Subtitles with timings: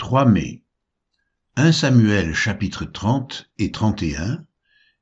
[0.00, 0.62] 3 mai
[1.56, 4.46] 1 Samuel chapitre 30 et 31,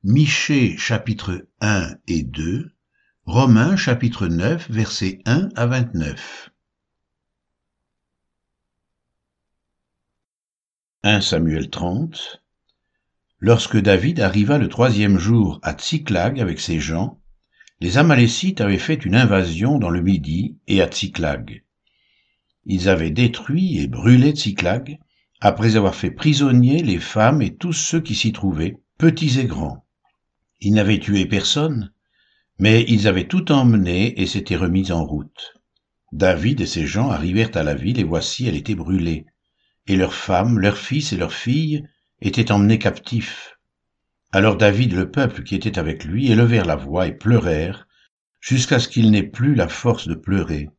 [0.03, 2.73] Michée chapitre 1 et 2,
[3.23, 6.51] Romains chapitre 9 versets 1 à 29.
[11.03, 12.43] 1 Samuel 30
[13.39, 17.21] Lorsque David arriva le troisième jour à Tsiklag avec ses gens,
[17.79, 21.63] les Amalécites avaient fait une invasion dans le Midi et à Tsiklag.
[22.65, 24.99] Ils avaient détruit et brûlé Tsiklag,
[25.41, 29.85] après avoir fait prisonniers les femmes et tous ceux qui s'y trouvaient, petits et grands.
[30.59, 31.93] Ils n'avaient tué personne,
[32.59, 35.53] mais ils avaient tout emmené et s'étaient remis en route.
[36.11, 39.25] David et ses gens arrivèrent à la ville et voici elle était brûlée,
[39.87, 41.87] et leurs femmes, leurs fils et leurs filles
[42.21, 43.57] étaient emmenés captifs.
[44.31, 47.87] Alors David le peuple qui était avec lui élevèrent la voix et pleurèrent,
[48.41, 50.69] jusqu'à ce qu'ils n'aient plus la force de pleurer.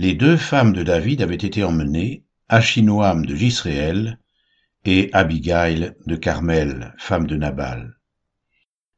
[0.00, 4.20] Les deux femmes de David avaient été emmenées, Achinoam de Jisraël
[4.84, 7.98] et Abigail de Carmel, femme de Nabal.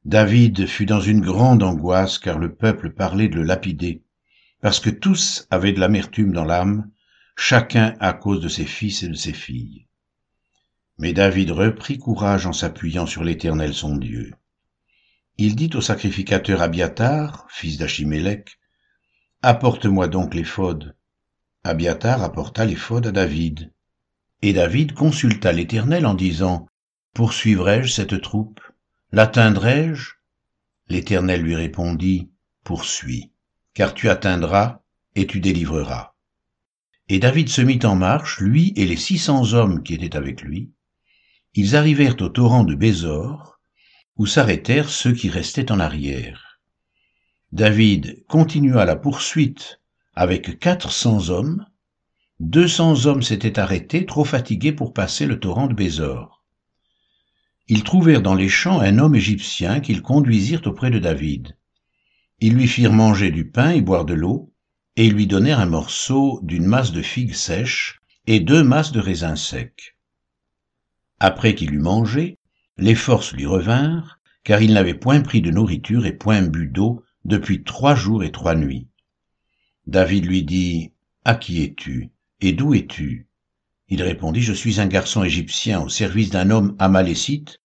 [0.05, 4.03] David fut dans une grande angoisse car le peuple parlait de le lapider,
[4.61, 6.91] parce que tous avaient de l'amertume dans l'âme,
[7.35, 9.87] chacun à cause de ses fils et de ses filles.
[10.99, 14.35] Mais David reprit courage en s'appuyant sur l'Éternel son Dieu.
[15.39, 18.60] Il dit au sacrificateur Abiatar, fils d'Achimélec,
[19.43, 20.95] Apporte-moi donc l'éphod.
[21.65, 23.73] Abiatar apporta l'éphod à David.
[24.43, 26.67] Et David consulta l'Éternel en disant,
[27.15, 28.61] Poursuivrai-je cette troupe?
[29.13, 30.11] L'atteindrai-je?
[30.89, 32.29] L'Éternel lui répondit,
[32.65, 33.33] Poursuis,
[33.73, 34.83] car tu atteindras
[35.15, 36.13] et tu délivreras.
[37.09, 40.43] Et David se mit en marche, lui et les six cents hommes qui étaient avec
[40.43, 40.71] lui.
[41.55, 43.59] Ils arrivèrent au torrent de Bézor,
[44.17, 46.50] où s'arrêtèrent ceux qui restaient en arrière.
[47.53, 49.81] David continua la poursuite
[50.15, 51.67] avec quatre cents hommes.
[52.39, 56.45] Deux cents hommes s'étaient arrêtés, trop fatigués pour passer le torrent de Bézor.
[57.67, 61.57] Ils trouvèrent dans les champs un homme égyptien qu'ils conduisirent auprès de David.
[62.39, 64.53] Ils lui firent manger du pain et boire de l'eau,
[64.95, 69.01] et ils lui donnèrent un morceau d'une masse de figues sèches et deux masses de
[69.01, 69.97] raisins secs.
[71.19, 72.39] Après qu'il eut mangé,
[72.77, 77.03] les forces lui revinrent, car il n'avait point pris de nourriture et point bu d'eau
[77.25, 78.89] depuis trois jours et trois nuits.
[79.87, 80.93] David lui dit,
[81.25, 82.11] À qui es-tu
[82.41, 83.27] et d'où es-tu?
[83.89, 87.61] Il répondit, Je suis un garçon égyptien au service d'un homme amalécite,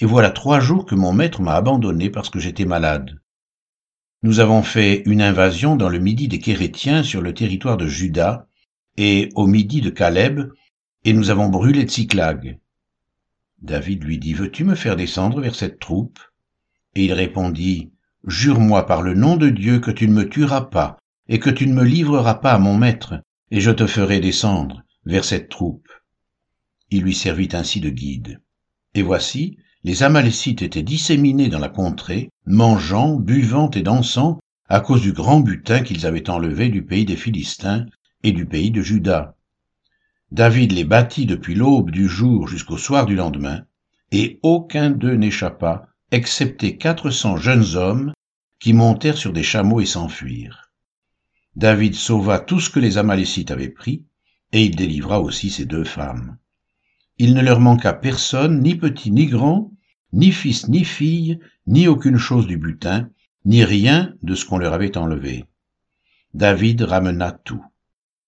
[0.00, 3.20] et voilà trois jours que mon maître m'a abandonné parce que j'étais malade.
[4.22, 8.48] Nous avons fait une invasion dans le midi des Kérétiens sur le territoire de Juda
[8.96, 10.50] et au midi de Caleb,
[11.04, 12.58] et nous avons brûlé Tsiklag.
[13.62, 16.18] David lui dit, Veux-tu me faire descendre vers cette troupe?
[16.94, 17.92] Et il répondit,
[18.28, 21.66] Jure-moi par le nom de Dieu que tu ne me tueras pas, et que tu
[21.66, 25.88] ne me livreras pas à mon maître, et je te ferai descendre vers cette troupe.
[26.90, 28.42] Il lui servit ainsi de guide.
[28.92, 35.00] Et voici, les Amalécites étaient disséminés dans la contrée, mangeant, buvant et dansant, à cause
[35.00, 37.86] du grand butin qu'ils avaient enlevé du pays des Philistins
[38.24, 39.36] et du pays de Juda.
[40.32, 43.64] David les battit depuis l'aube du jour jusqu'au soir du lendemain,
[44.12, 48.12] et aucun d'eux n'échappa, excepté quatre cents jeunes hommes
[48.58, 50.72] qui montèrent sur des chameaux et s'enfuirent.
[51.56, 54.04] David sauva tout ce que les Amalécites avaient pris,
[54.52, 56.38] et il délivra aussi ses deux femmes.
[57.18, 59.72] Il ne leur manqua personne, ni petit ni grand,
[60.12, 63.10] ni fils ni fille, ni aucune chose du butin,
[63.44, 65.44] ni rien de ce qu'on leur avait enlevé.
[66.34, 67.64] David ramena tout.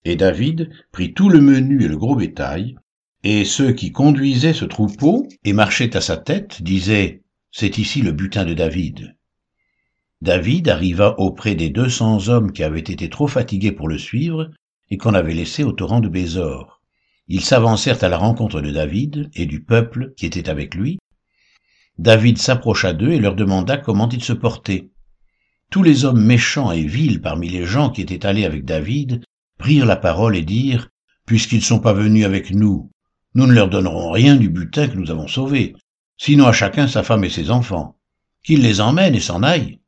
[0.03, 2.75] Et David prit tout le menu et le gros bétail,
[3.23, 7.21] et ceux qui conduisaient ce troupeau et marchaient à sa tête disaient,
[7.51, 9.15] C'est ici le butin de David.
[10.21, 14.51] David arriva auprès des deux cents hommes qui avaient été trop fatigués pour le suivre
[14.91, 16.81] et qu'on avait laissés au torrent de Bézor.
[17.27, 20.99] Ils s'avancèrent à la rencontre de David et du peuple qui était avec lui.
[21.97, 24.89] David s'approcha d'eux et leur demanda comment ils se portaient.
[25.71, 29.23] Tous les hommes méchants et vils parmi les gens qui étaient allés avec David
[29.57, 30.89] prirent la parole et dirent,
[31.25, 32.91] Puisqu'ils ne sont pas venus avec nous,
[33.35, 35.75] nous ne leur donnerons rien du butin que nous avons sauvé,
[36.17, 37.95] sinon à chacun sa femme et ses enfants.
[38.43, 39.80] Qu'ils les emmènent et s'en aillent.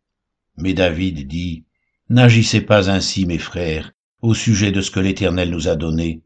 [0.58, 1.66] Mais David dit,
[2.10, 3.92] N'agissez pas ainsi, mes frères,
[4.22, 6.22] au sujet de ce que l'Éternel nous a donné,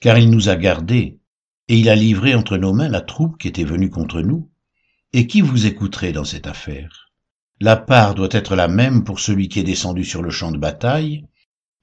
[0.00, 1.18] car il nous a gardés,
[1.68, 4.50] et il a livré entre nos mains la troupe qui était venue contre nous.
[5.12, 7.10] Et qui vous écouterait dans cette affaire?
[7.60, 10.58] La part doit être la même pour celui qui est descendu sur le champ de
[10.58, 11.26] bataille,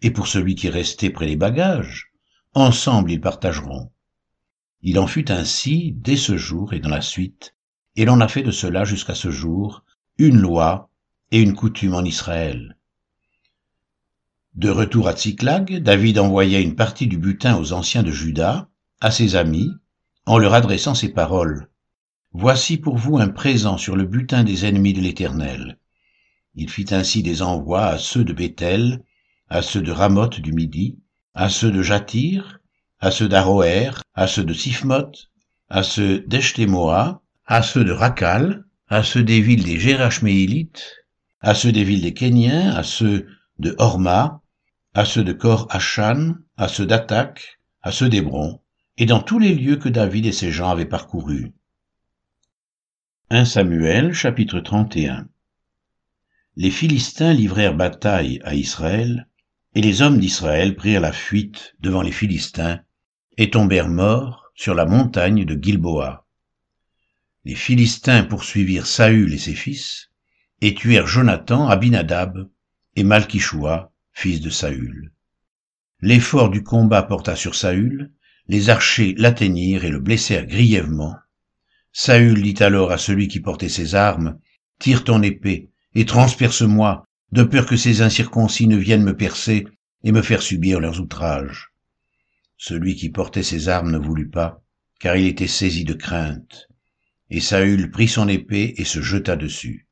[0.02, 2.12] et pour celui qui est resté près des bagages.
[2.54, 3.92] Ensemble ils partageront.
[4.82, 7.56] Il en fut ainsi dès ce jour et dans la suite,
[7.96, 9.84] et l'on a fait de cela jusqu'à ce jour
[10.18, 10.89] une loi
[11.32, 12.78] et une coutume en Israël.
[14.56, 18.68] De retour à Tsiklag, David envoya une partie du butin aux anciens de Juda,
[19.00, 19.72] à ses amis,
[20.26, 21.70] en leur adressant ces paroles.
[22.34, 25.78] Voici pour vous un présent sur le butin des ennemis de l'Éternel.
[26.56, 29.04] Il fit ainsi des envois à ceux de Bethel,
[29.50, 30.98] à ceux de Ramoth du Midi,
[31.34, 32.60] à ceux de Jatir,
[33.00, 35.30] à ceux d'Aroer, à ceux de Sifmoth,
[35.70, 40.99] à ceux d'Eshtemoa, à ceux de Rakal, à ceux des villes des Gérachméilites,
[41.42, 43.28] à ceux des villes des Kéniens, à ceux
[43.60, 44.42] de Horma,
[44.94, 48.60] à ceux de Kor Hachan, à ceux d'Atak, à ceux d'Hébron,
[48.98, 51.54] et dans tous les lieux que David et ses gens avaient parcourus.
[53.30, 55.30] 1 Samuel chapitre 31
[56.58, 59.28] Les Philistins livrèrent bataille à Israël,
[59.76, 62.82] et les hommes d'Israël prirent la fuite devant les Philistins,
[63.38, 66.26] et tombèrent morts sur la montagne de Gilboa.
[67.46, 70.09] Les Philistins poursuivirent Saül et ses fils,
[70.62, 72.50] et tuèrent Jonathan, Abinadab,
[72.96, 75.12] et Malkishua, fils de Saül.
[76.02, 78.12] L'effort du combat porta sur Saül,
[78.48, 81.16] les archers l'atteignirent et le blessèrent grièvement.
[81.92, 84.40] Saül dit alors à celui qui portait ses armes,
[84.80, 89.68] Tire ton épée, et transperce-moi, de peur que ces incirconcis ne viennent me percer
[90.04, 91.72] et me faire subir leurs outrages.
[92.58, 94.64] Celui qui portait ses armes ne voulut pas,
[95.00, 96.70] car il était saisi de crainte.
[97.30, 99.89] Et Saül prit son épée et se jeta dessus.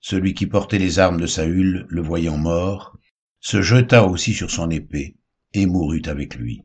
[0.00, 2.96] Celui qui portait les armes de Saül, le voyant mort,
[3.40, 5.16] se jeta aussi sur son épée
[5.54, 6.62] et mourut avec lui.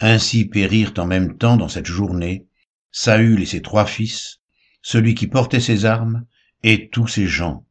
[0.00, 2.46] Ainsi périrent en même temps dans cette journée
[2.92, 4.40] Saül et ses trois fils,
[4.82, 6.26] celui qui portait ses armes,
[6.62, 7.64] et tous ses gens,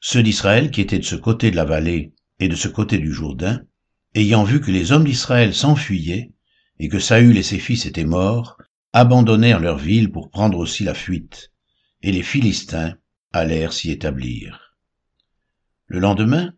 [0.00, 3.12] ceux d'Israël qui étaient de ce côté de la vallée et de ce côté du
[3.12, 3.62] Jourdain,
[4.14, 6.32] ayant vu que les hommes d'Israël s'enfuyaient,
[6.78, 8.56] et que Saül et ses fils étaient morts,
[8.92, 11.52] abandonnèrent leur ville pour prendre aussi la fuite,
[12.02, 12.96] et les Philistins
[13.32, 14.76] allèrent s'y établir.
[15.86, 16.54] Le lendemain,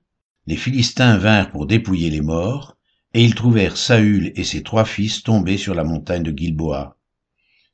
[0.47, 2.77] les Philistins vinrent pour dépouiller les morts,
[3.15, 6.97] et ils trouvèrent Saül et ses trois fils tombés sur la montagne de Gilboa.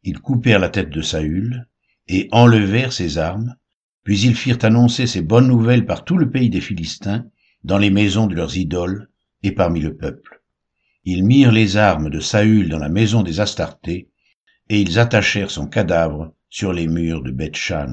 [0.03, 1.67] Ils coupèrent la tête de Saül,
[2.09, 3.57] et enlevèrent ses armes,
[4.05, 7.27] puis ils firent annoncer ces bonnes nouvelles par tout le pays des Philistins,
[7.65, 9.09] dans les maisons de leurs idoles
[9.43, 10.43] et parmi le peuple.
[11.05, 14.11] Ils mirent les armes de Saül dans la maison des Astartés,
[14.69, 17.93] et ils attachèrent son cadavre sur les murs de Beth-Shan.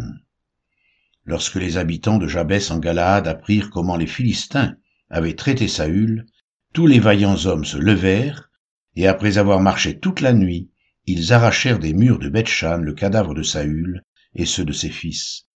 [1.25, 4.75] Lorsque les habitants de Jabès en Galaad apprirent comment les Philistins
[5.09, 6.25] avaient traité Saül,
[6.73, 8.49] tous les vaillants hommes se levèrent,
[8.95, 10.69] et après avoir marché toute la nuit,
[11.05, 14.03] ils arrachèrent des murs de Beth-Shan le cadavre de Saül
[14.35, 15.47] et ceux de ses fils.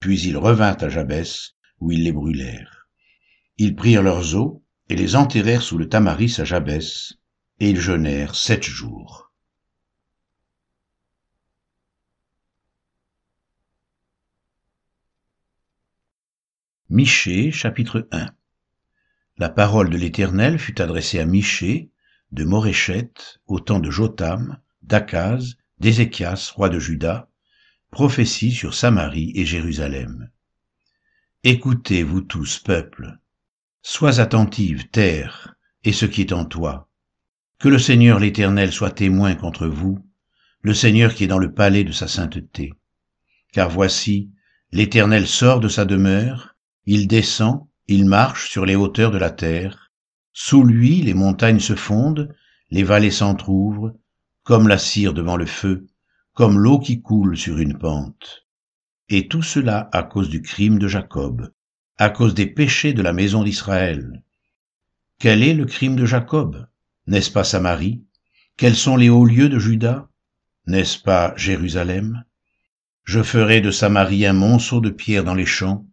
[0.00, 2.88] Puis ils revinrent à Jabès, où ils les brûlèrent.
[3.58, 7.14] Ils prirent leurs os et les enterrèrent sous le tamaris à Jabès,
[7.60, 9.25] et ils jeûnèrent sept jours.
[16.88, 18.30] Michée chapitre 1
[19.38, 21.90] la parole de l'Éternel fut adressée à Michée,
[22.30, 23.12] de Moréchet,
[23.46, 27.28] au temps de Jotam, d'Akaz, d'Ézéchias, roi de Juda,
[27.90, 30.30] prophétie sur Samarie et Jérusalem.
[31.44, 33.18] Écoutez, vous tous, peuple,
[33.82, 36.88] sois attentive, terre, et ce qui est en toi.
[37.58, 39.98] Que le Seigneur l'Éternel soit témoin contre vous,
[40.62, 42.72] le Seigneur qui est dans le palais de sa sainteté.
[43.52, 44.30] Car voici,
[44.72, 46.55] l'Éternel sort de sa demeure,
[46.86, 49.92] il descend, il marche sur les hauteurs de la terre.
[50.32, 52.34] Sous lui, les montagnes se fondent,
[52.70, 53.94] les vallées s'entr'ouvrent,
[54.44, 55.86] comme la cire devant le feu,
[56.32, 58.46] comme l'eau qui coule sur une pente.
[59.08, 61.52] Et tout cela à cause du crime de Jacob,
[61.98, 64.22] à cause des péchés de la maison d'Israël.
[65.18, 66.66] Quel est le crime de Jacob?
[67.06, 68.04] N'est-ce pas Samarie
[68.56, 70.08] Quels sont les hauts lieux de Juda?
[70.66, 72.24] N'est-ce pas Jérusalem?
[73.04, 75.86] Je ferai de Samarie un monceau de pierre dans les champs,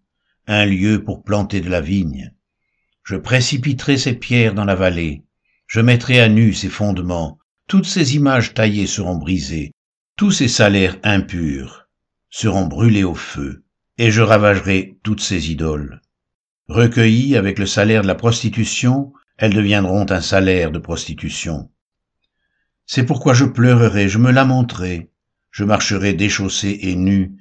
[0.47, 2.33] un lieu pour planter de la vigne.
[3.03, 5.23] Je précipiterai ces pierres dans la vallée,
[5.67, 9.71] je mettrai à nu ses fondements, toutes ces images taillées seront brisées,
[10.15, 11.87] tous ces salaires impurs
[12.29, 13.63] seront brûlés au feu,
[13.97, 16.01] et je ravagerai toutes ces idoles.
[16.67, 21.71] Recueillies avec le salaire de la prostitution, elles deviendront un salaire de prostitution.
[22.85, 25.11] C'est pourquoi je pleurerai, je me lamenterai,
[25.51, 27.33] je marcherai déchaussé et nu,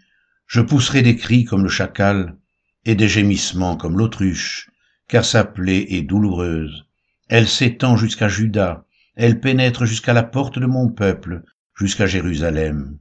[0.47, 2.37] je pousserai des cris comme le chacal,
[2.85, 4.71] et des gémissements comme l'autruche,
[5.09, 6.87] car sa plaie est douloureuse.
[7.29, 8.85] Elle s'étend jusqu'à Juda,
[9.15, 11.43] elle pénètre jusqu'à la porte de mon peuple,
[11.75, 12.99] jusqu'à Jérusalem.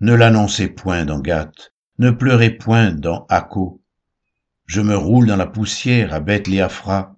[0.00, 3.82] Ne l'annoncez point dans Gath, ne pleurez point dans Akko.
[4.66, 7.16] Je me roule dans la poussière à Bethléaphra.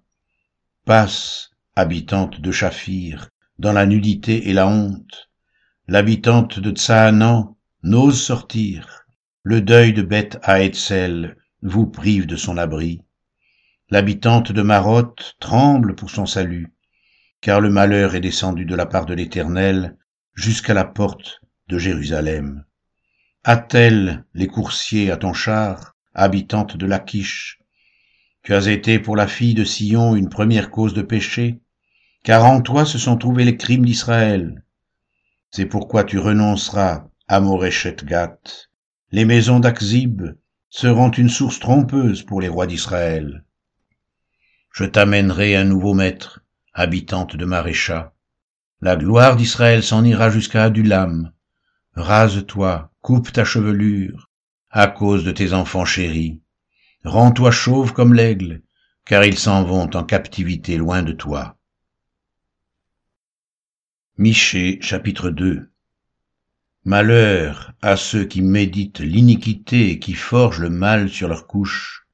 [0.84, 3.28] Passe, habitante de Shaphir,
[3.58, 5.30] dans la nudité et la honte.
[5.86, 9.04] L'habitante de Tsaanan n'ose sortir.
[9.42, 13.02] Le deuil de Beth Haetzel vous prive de son abri.
[13.88, 16.72] L'habitante de Marotte tremble pour son salut.
[17.40, 19.96] car le malheur est descendu de la part de l'Éternel
[20.34, 22.64] jusqu'à la porte de Jérusalem.
[23.42, 27.58] Attelle les coursiers à ton char, habitante de Lachish.
[28.44, 31.60] Tu as été pour la fille de Sion une première cause de péché,
[32.22, 34.64] car en toi se sont trouvés les crimes d'Israël.
[35.50, 38.38] C'est pourquoi tu renonceras à Moreshet Gat.
[39.10, 40.22] Les maisons d'Akzib
[40.72, 43.44] seront une source trompeuse pour les rois d'Israël.
[44.72, 46.40] Je t'amènerai un nouveau maître,
[46.72, 48.14] habitante de Marécha.
[48.80, 51.30] La gloire d'Israël s'en ira jusqu'à Adulam.
[51.92, 54.30] Rase-toi, coupe ta chevelure,
[54.70, 56.40] à cause de tes enfants chéris.
[57.04, 58.62] Rends-toi chauve comme l'aigle,
[59.04, 61.58] car ils s'en vont en captivité loin de toi.
[64.16, 65.71] Michée chapitre 2
[66.84, 72.08] Malheur à ceux qui méditent l'iniquité et qui forgent le mal sur leur couche.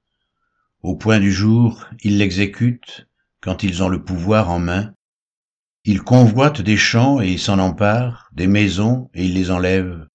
[0.83, 3.09] Au point du jour, ils l'exécutent
[3.41, 4.93] quand ils ont le pouvoir en main.
[5.85, 10.07] Ils convoitent des champs et ils s'en emparent, des maisons et ils les enlèvent.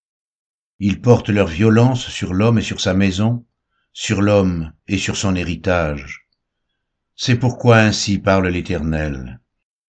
[0.77, 3.47] Ils portent leur violence sur l'homme et sur sa maison,
[3.91, 6.27] sur l'homme et sur son héritage.
[7.15, 9.39] C'est pourquoi ainsi parle l'Éternel.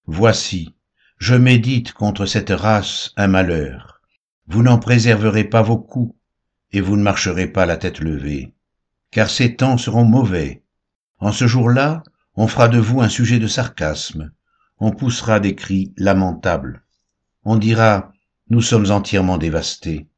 [0.07, 0.75] Voici,
[1.19, 3.94] je médite contre cette race un malheur
[4.47, 6.15] vous n'en préserverez pas vos coups,
[6.73, 8.53] et vous ne marcherez pas la tête levée,
[9.11, 10.63] car ces temps seront mauvais.
[11.19, 12.03] En ce jour-là,
[12.37, 14.33] on fera de vous un sujet de sarcasme,
[14.79, 16.83] on poussera des cris lamentables.
[17.45, 18.13] On dira,
[18.51, 20.09] nous sommes entièrement dévastés.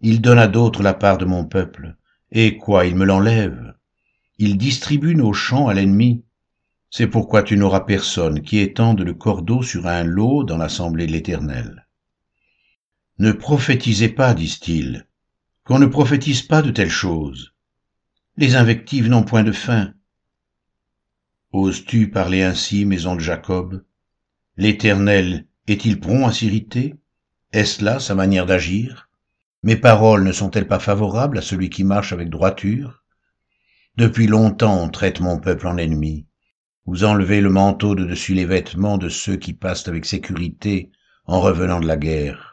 [0.00, 1.96] Il donne à d'autres la part de mon peuple,
[2.30, 3.74] et quoi, il me l'enlève?
[4.38, 6.24] Il distribue nos champs à l'ennemi.
[6.88, 11.12] C'est pourquoi tu n'auras personne qui étende le cordeau sur un lot dans l'assemblée de
[11.12, 11.86] l'Éternel.
[13.20, 15.06] Ne prophétisez pas, disent-ils,
[15.64, 17.52] qu'on ne prophétise pas de telles choses.
[18.38, 19.92] Les invectives n'ont point de fin.
[21.52, 23.84] Oses-tu parler ainsi, maison de Jacob?
[24.56, 26.94] L'Éternel est-il prompt à s'irriter?
[27.52, 29.10] Est-ce là sa manière d'agir?
[29.64, 33.04] Mes paroles ne sont-elles pas favorables à celui qui marche avec droiture?
[33.98, 36.24] Depuis longtemps on traite mon peuple en ennemi.
[36.86, 40.90] Vous enlevez le manteau de dessus les vêtements de ceux qui passent avec sécurité
[41.26, 42.49] en revenant de la guerre.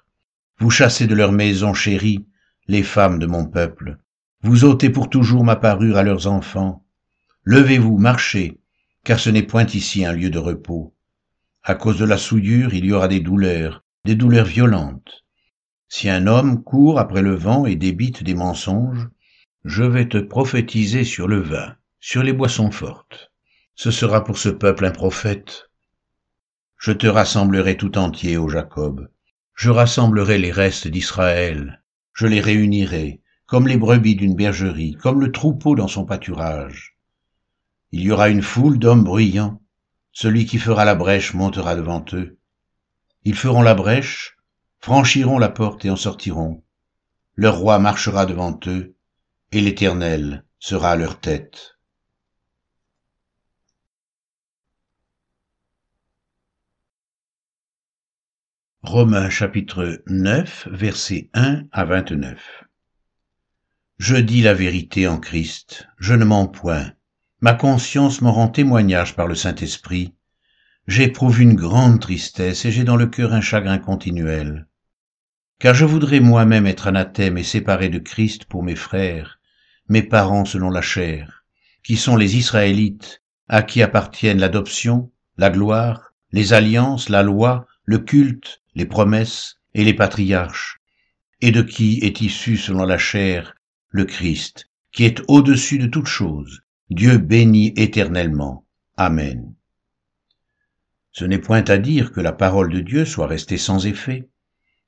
[0.59, 2.25] Vous chassez de leurs maisons chéries
[2.67, 3.97] les femmes de mon peuple.
[4.41, 6.83] Vous ôtez pour toujours ma parure à leurs enfants.
[7.43, 8.59] Levez-vous, marchez,
[9.03, 10.95] car ce n'est point ici un lieu de repos.
[11.61, 15.25] À cause de la souillure, il y aura des douleurs, des douleurs violentes.
[15.89, 19.07] Si un homme court après le vent et débite des mensonges,
[19.63, 23.31] je vais te prophétiser sur le vin, sur les boissons fortes.
[23.75, 25.69] Ce sera pour ce peuple un prophète.
[26.79, 29.07] Je te rassemblerai tout entier, ô Jacob,
[29.57, 31.81] je rassemblerai les restes d'Israël,
[32.13, 36.95] je les réunirai, comme les brebis d'une bergerie, comme le troupeau dans son pâturage.
[37.91, 39.59] Il y aura une foule d'hommes bruyants,
[40.11, 42.37] celui qui fera la brèche montera devant eux.
[43.23, 44.37] Ils feront la brèche,
[44.77, 46.63] franchiront la porte et en sortiront.
[47.33, 48.95] Leur roi marchera devant eux,
[49.51, 51.76] et l'Éternel sera à leur tête.
[58.89, 62.63] Romains chapitre 9, versets 1 à 29.
[63.97, 66.93] Je dis la vérité en Christ, je ne mens point.
[67.41, 70.13] Ma conscience m'en rend témoignage par le Saint-Esprit.
[70.87, 74.67] J'éprouve une grande tristesse et j'ai dans le cœur un chagrin continuel.
[75.59, 79.41] Car je voudrais moi-même être anathème et séparé de Christ pour mes frères,
[79.89, 81.43] mes parents selon la chair,
[81.83, 87.99] qui sont les Israélites, à qui appartiennent l'adoption, la gloire, les alliances, la loi, le
[87.99, 90.81] culte, les promesses et les patriarches,
[91.39, 93.55] et de qui est issu selon la chair
[93.89, 98.65] le Christ, qui est au-dessus de toutes choses, Dieu béni éternellement.
[98.97, 99.55] Amen.
[101.13, 104.27] Ce n'est point à dire que la parole de Dieu soit restée sans effet,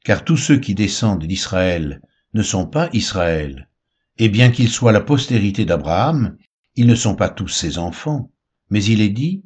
[0.04, 2.02] car tous ceux qui descendent d'Israël
[2.34, 3.70] ne sont pas Israël,
[4.18, 6.36] et bien qu'ils soient la postérité d'Abraham,
[6.76, 8.30] ils ne sont pas tous ses enfants,
[8.70, 9.46] mais il est dit,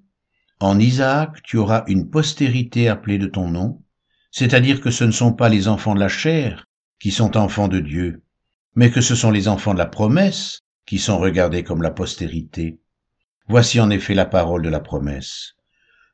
[0.63, 3.83] En Isaac tu auras une postérité appelée de ton nom,
[4.31, 6.69] c'est-à-dire que ce ne sont pas les enfants de la chair
[7.01, 8.23] qui sont enfants de Dieu,
[8.73, 12.79] mais que ce sont les enfants de la promesse qui sont regardés comme la postérité.
[13.49, 15.55] Voici en effet la parole de la promesse.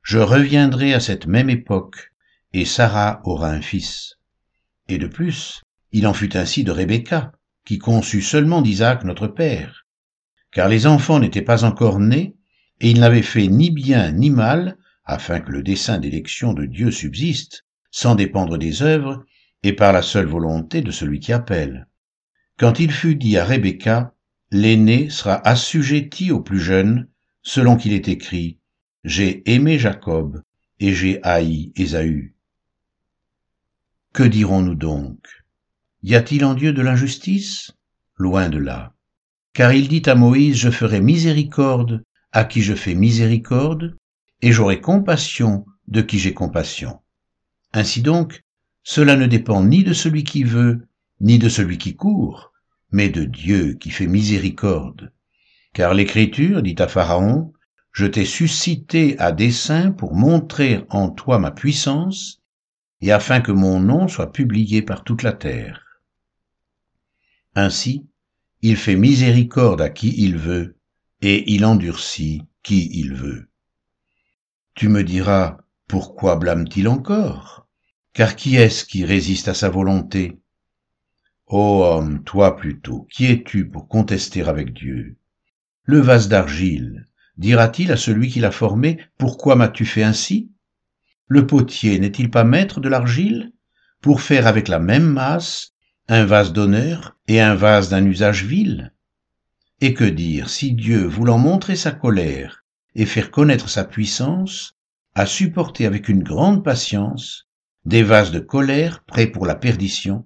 [0.01, 2.11] Je reviendrai à cette même époque,
[2.51, 4.15] et Sarah aura un fils.
[4.87, 7.33] Et de plus, il en fut ainsi de Rebecca,
[7.65, 9.85] qui conçut seulement d'Isaac notre père.
[10.51, 12.35] Car les enfants n'étaient pas encore nés,
[12.81, 16.91] et ils n'avaient fait ni bien ni mal, afin que le dessein d'élection de Dieu
[16.91, 19.25] subsiste, sans dépendre des œuvres,
[19.63, 21.87] et par la seule volonté de celui qui appelle.
[22.57, 24.13] Quand il fut dit à Rebecca,
[24.51, 27.07] l'aîné sera assujetti au plus jeune,
[27.41, 28.59] selon qu'il est écrit,
[29.03, 30.41] J'ai aimé Jacob,
[30.79, 32.35] et j'ai haï Ésaü.
[34.13, 35.19] Que dirons-nous donc?
[36.03, 37.71] Y a-t-il en Dieu de l'injustice?
[38.15, 38.93] Loin de là.
[39.53, 43.97] Car il dit à Moïse, je ferai miséricorde à qui je fais miséricorde,
[44.41, 46.99] et j'aurai compassion de qui j'ai compassion.
[47.73, 48.43] Ainsi donc,
[48.83, 50.87] cela ne dépend ni de celui qui veut,
[51.19, 52.53] ni de celui qui court,
[52.91, 55.11] mais de Dieu qui fait miséricorde.
[55.73, 57.53] Car l'Écriture dit à Pharaon,
[57.91, 62.41] Je t'ai suscité à dessein pour montrer en toi ma puissance,
[63.01, 66.01] et afin que mon nom soit publié par toute la terre.
[67.55, 68.05] Ainsi,
[68.61, 70.78] il fait miséricorde à qui il veut,
[71.21, 73.49] et il endurcit qui il veut.
[74.75, 75.57] Tu me diras,
[75.87, 77.67] pourquoi blâme-t-il encore?
[78.13, 80.39] Car qui est-ce qui résiste à sa volonté?
[81.47, 85.17] Ô homme, toi plutôt, qui es-tu pour contester avec Dieu?
[85.83, 87.07] Le vase d'argile,
[87.37, 90.51] dira-t-il à celui qui l'a formé, pourquoi m'as-tu fait ainsi?
[91.27, 93.51] Le potier n'est-il pas maître de l'argile?
[94.01, 95.73] Pour faire avec la même masse
[96.07, 98.93] un vase d'honneur et un vase d'un usage vil?
[99.81, 104.75] Et que dire si Dieu, voulant montrer sa colère et faire connaître sa puissance,
[105.15, 107.47] a supporté avec une grande patience
[107.85, 110.25] des vases de colère prêts pour la perdition,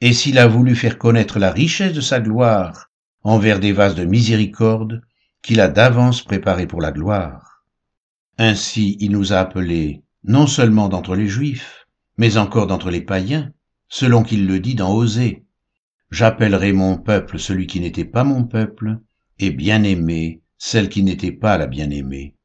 [0.00, 2.90] et s'il a voulu faire connaître la richesse de sa gloire
[3.22, 5.02] envers des vases de miséricorde
[5.42, 7.64] qu'il a d'avance préparés pour la gloire?
[8.38, 11.86] Ainsi il nous a appelés non seulement d'entre les Juifs,
[12.18, 13.52] mais encore d'entre les païens,
[13.88, 15.43] selon qu'il le dit dans Osée.
[16.14, 19.00] J'appellerai mon peuple celui qui n'était pas mon peuple,
[19.40, 22.36] et bien-aimé celle qui n'était pas la bien-aimée.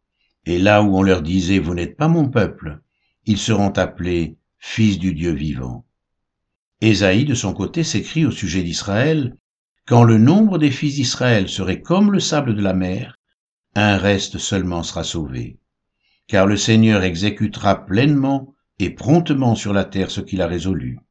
[0.47, 2.81] Et là où on leur disait Vous n'êtes pas mon peuple,
[3.27, 5.85] ils seront appelés fils du Dieu vivant.
[6.81, 9.37] Ésaïe, de son côté, s'écrit au sujet d'Israël,
[9.85, 13.19] Quand le nombre des fils d'Israël serait comme le sable de la mer,
[13.75, 15.59] un reste seulement sera sauvé.
[16.25, 21.01] Car le Seigneur exécutera pleinement et promptement sur la terre ce qu'il a résolu.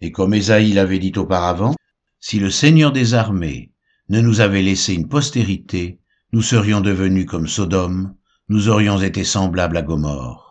[0.00, 1.74] Et comme Ésaïe l'avait dit auparavant,
[2.20, 3.72] si le Seigneur des armées
[4.08, 6.00] ne nous avait laissé une postérité,
[6.32, 8.14] nous serions devenus comme Sodome,
[8.48, 10.47] nous aurions été semblables à Gomorre.